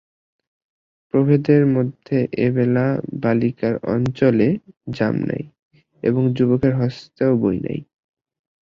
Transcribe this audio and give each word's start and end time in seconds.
প্রভেদের 1.13 1.63
মধ্যে 1.67 2.17
এবেলা 2.37 2.85
বালিকার 3.21 3.75
অঞ্চলে 3.87 4.47
জাম 4.91 5.15
নাই 5.23 5.43
এবং 6.03 6.23
যুবকের 6.33 6.73
হস্তেও 6.75 7.33
বই 7.37 7.57
নাই। 7.59 7.79